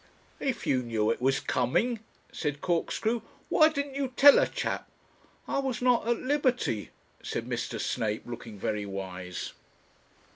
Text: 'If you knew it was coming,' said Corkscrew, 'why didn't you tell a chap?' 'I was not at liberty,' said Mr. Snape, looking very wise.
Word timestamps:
'If 0.39 0.65
you 0.65 0.81
knew 0.81 1.11
it 1.11 1.21
was 1.21 1.39
coming,' 1.39 1.99
said 2.31 2.59
Corkscrew, 2.59 3.21
'why 3.49 3.69
didn't 3.69 3.93
you 3.93 4.07
tell 4.15 4.39
a 4.39 4.47
chap?' 4.47 4.87
'I 5.47 5.59
was 5.59 5.79
not 5.79 6.07
at 6.07 6.17
liberty,' 6.21 6.89
said 7.21 7.47
Mr. 7.47 7.79
Snape, 7.79 8.25
looking 8.25 8.57
very 8.57 8.87
wise. 8.87 9.53